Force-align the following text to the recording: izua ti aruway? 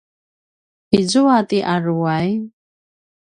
izua 0.99 1.37
ti 1.49 1.57
aruway? 1.73 2.27